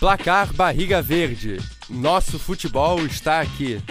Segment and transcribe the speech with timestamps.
[0.00, 1.58] Placar Barriga Verde.
[1.86, 3.82] Nosso futebol está aqui.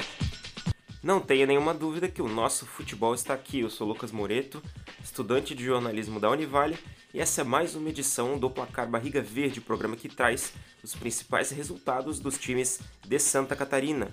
[1.04, 3.59] Não tenha nenhuma dúvida que o nosso futebol está aqui.
[3.59, 4.59] Eu sou Lucas Moreto,
[5.03, 6.80] estudante de jornalismo da Univale,
[7.14, 10.52] e essa é mais uma edição do Placar Barriga Verde, programa que traz
[10.84, 14.11] os principais resultados dos times de Santa Catarina.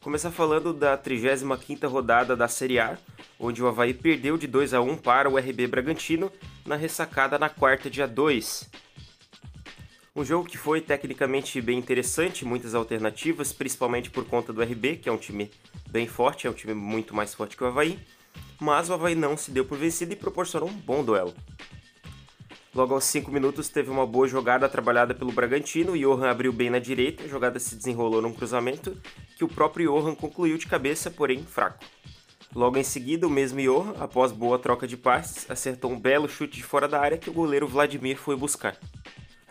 [0.00, 2.98] Começar falando da 35ª rodada da Série A,
[3.38, 6.32] onde o Havaí perdeu de 2 a 1 para o RB Bragantino
[6.66, 8.82] na ressacada na quarta dia 2.
[10.14, 15.08] Um jogo que foi tecnicamente bem interessante, muitas alternativas, principalmente por conta do RB, que
[15.08, 15.50] é um time
[15.88, 17.98] bem forte, é um time muito mais forte que o Havaí,
[18.60, 21.32] mas o Havaí não se deu por vencido e proporcionou um bom duelo.
[22.74, 26.78] Logo aos 5 minutos teve uma boa jogada trabalhada pelo Bragantino, Johan abriu bem na
[26.78, 28.94] direita, a jogada se desenrolou num cruzamento
[29.38, 31.82] que o próprio Johan concluiu de cabeça, porém fraco.
[32.54, 36.56] Logo em seguida, o mesmo Johan, após boa troca de passes, acertou um belo chute
[36.56, 38.76] de fora da área que o goleiro Vladimir foi buscar.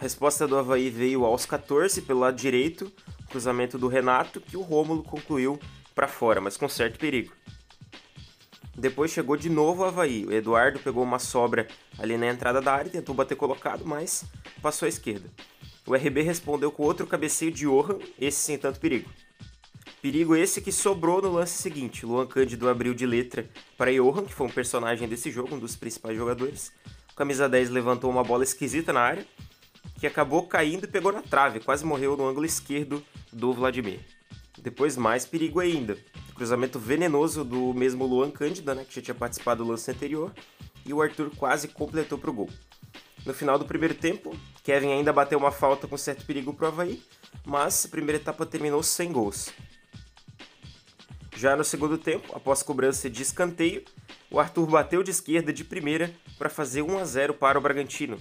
[0.01, 2.91] Resposta do Havaí veio aos 14 pelo lado direito,
[3.29, 5.59] cruzamento do Renato, que o Rômulo concluiu
[5.93, 7.31] para fora, mas com certo perigo.
[8.75, 10.25] Depois chegou de novo o Havaí.
[10.25, 11.67] O Eduardo pegou uma sobra
[11.99, 14.25] ali na entrada da área tentou bater colocado, mas
[14.59, 15.29] passou à esquerda.
[15.85, 19.07] O RB respondeu com outro cabeceio de Johan, esse sem tanto perigo.
[20.01, 22.07] Perigo esse que sobrou no lance seguinte.
[22.07, 25.75] Luan Cândido abriu de letra para Johan, que foi um personagem desse jogo, um dos
[25.75, 26.73] principais jogadores.
[27.11, 29.27] O camisa 10 levantou uma bola esquisita na área,
[29.99, 33.99] que acabou caindo e pegou na trave, quase morreu no ângulo esquerdo do Vladimir.
[34.57, 35.97] Depois mais perigo ainda.
[36.35, 40.33] Cruzamento venenoso do mesmo Luan Cândido, né, que já tinha participado do lance anterior,
[40.85, 42.49] e o Arthur quase completou para o gol.
[43.25, 46.67] No final do primeiro tempo, Kevin ainda bateu uma falta com certo perigo para o
[46.69, 47.03] Havaí,
[47.45, 49.51] mas a primeira etapa terminou sem gols.
[51.35, 53.83] Já no segundo tempo, após cobrança de escanteio,
[54.29, 58.19] o Arthur bateu de esquerda de primeira para fazer 1 a 0 para o Bragantino.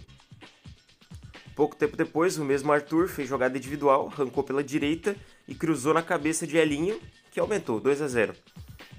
[1.60, 5.14] Pouco tempo depois, o mesmo Arthur fez jogada individual, arrancou pela direita
[5.46, 6.98] e cruzou na cabeça de Elinho,
[7.30, 8.32] que aumentou 2 a 0.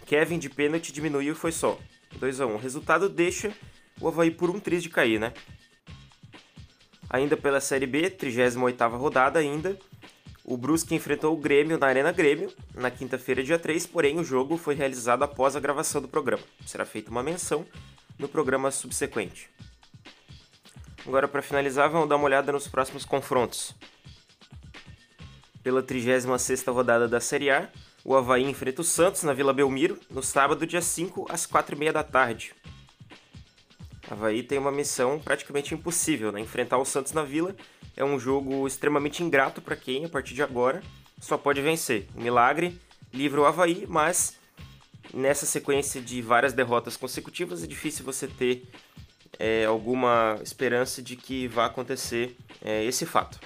[0.05, 1.79] Kevin de pênalti diminuiu e foi só
[2.19, 2.53] 2 a 1.
[2.53, 3.51] O resultado deixa
[3.99, 5.33] o Havaí por um triz de cair, né?
[7.09, 9.75] Ainda pela Série B, 38ª rodada ainda,
[10.45, 14.55] o Brusque enfrentou o Grêmio na Arena Grêmio na quinta-feira, dia 3, porém o jogo
[14.55, 16.43] foi realizado após a gravação do programa.
[16.67, 17.65] Será feita uma menção
[18.19, 19.49] no programa subsequente.
[21.05, 23.73] Agora, para finalizar, vamos dar uma olhada nos próximos confrontos.
[25.63, 27.69] Pela 36ª rodada da Série A,
[28.03, 32.03] o Havaí enfrenta o Santos na Vila Belmiro no sábado, dia 5, às 4h30 da
[32.03, 32.53] tarde.
[34.09, 36.39] O Havaí tem uma missão praticamente impossível, né?
[36.39, 37.55] Enfrentar o Santos na Vila
[37.95, 40.81] é um jogo extremamente ingrato para quem, a partir de agora,
[41.19, 42.07] só pode vencer.
[42.15, 42.79] O milagre
[43.13, 44.35] livra o Havaí, mas
[45.13, 48.67] nessa sequência de várias derrotas consecutivas é difícil você ter
[49.39, 53.39] é, alguma esperança de que vá acontecer é, esse fato.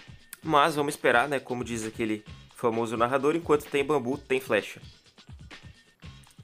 [0.44, 1.40] Mas vamos esperar, né?
[1.40, 2.23] Como diz aquele
[2.56, 4.81] famoso narrador, enquanto tem bambu, tem flecha.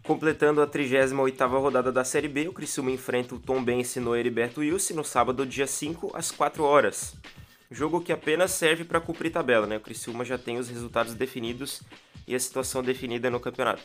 [0.03, 4.95] Completando a 38ª rodada da Série B, o Criciúma enfrenta o Tombense no Heriberto Wilson
[4.95, 7.13] no sábado, dia 5, às 4 horas.
[7.69, 9.77] Jogo que apenas serve para cumprir tabela, né?
[9.77, 11.81] O Criciúma já tem os resultados definidos
[12.27, 13.83] e a situação definida no campeonato.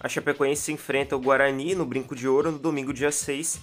[0.00, 3.60] A Chapecoense enfrenta o Guarani no Brinco de Ouro no domingo, dia 6,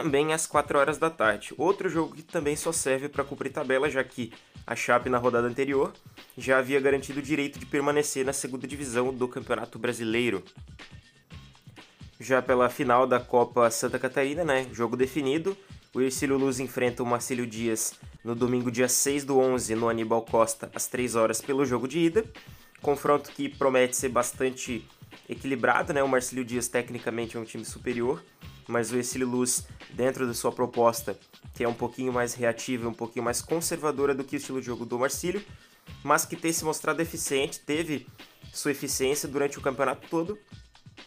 [0.00, 1.52] também às 4 horas da tarde.
[1.58, 4.32] Outro jogo que também só serve para cumprir tabela, já que
[4.64, 5.92] a Chape na rodada anterior
[6.36, 10.44] já havia garantido o direito de permanecer na segunda divisão do Campeonato Brasileiro.
[12.20, 15.56] Já pela final da Copa Santa Catarina, né, jogo definido,
[15.92, 20.22] o Ercílio Luz enfrenta o Marcílio Dias no domingo, dia 6 do 11, no Aníbal
[20.22, 22.24] Costa, às 3 horas, pelo jogo de ida.
[22.80, 24.86] Confronto que promete ser bastante
[25.28, 26.04] equilibrado, né?
[26.04, 28.22] O Marcílio Dias tecnicamente é um time superior,
[28.68, 31.18] mas o Ercílio Luz, dentro da sua proposta,
[31.54, 34.66] que é um pouquinho mais reativa, um pouquinho mais conservadora do que o estilo de
[34.66, 35.42] jogo do Marcílio,
[36.04, 38.06] mas que tem se mostrado eficiente, teve
[38.52, 40.38] sua eficiência durante o campeonato todo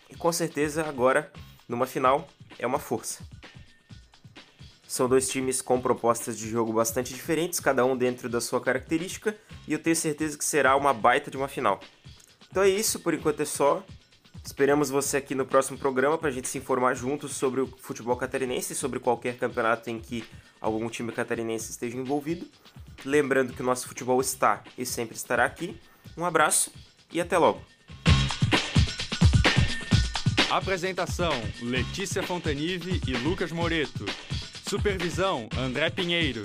[0.10, 1.32] e com certeza agora,
[1.70, 2.28] numa final,
[2.58, 3.24] é uma força.
[4.88, 9.38] São dois times com propostas de jogo bastante diferentes, cada um dentro da sua característica,
[9.66, 11.80] e eu tenho certeza que será uma baita de uma final.
[12.50, 13.82] Então é isso, por enquanto é só.
[14.44, 18.16] Esperamos você aqui no próximo programa para a gente se informar juntos sobre o futebol
[18.16, 20.24] catarinense, sobre qualquer campeonato em que
[20.60, 22.48] algum time catarinense esteja envolvido.
[23.06, 25.80] Lembrando que o nosso futebol está e sempre estará aqui.
[26.18, 26.72] Um abraço
[27.12, 27.62] e até logo.
[30.50, 34.06] Apresentação: Letícia Fontanive e Lucas Moreto.
[34.68, 36.44] Supervisão: André Pinheiro.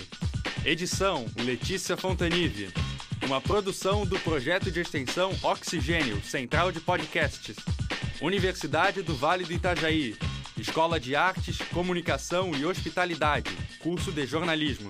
[0.65, 2.73] Edição: Letícia Fontanive.
[3.25, 7.57] Uma produção do projeto de extensão Oxigênio, Central de Podcasts.
[8.21, 10.17] Universidade do Vale do Itajaí.
[10.59, 13.51] Escola de Artes, Comunicação e Hospitalidade.
[13.79, 14.89] Curso de Jornalismo.